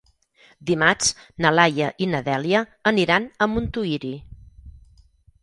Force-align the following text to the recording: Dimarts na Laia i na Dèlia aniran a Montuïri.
Dimarts 0.69 1.11
na 1.45 1.51
Laia 1.57 1.89
i 2.05 2.07
na 2.15 2.23
Dèlia 2.31 2.63
aniran 2.93 3.29
a 3.35 3.49
Montuïri. 3.53 4.13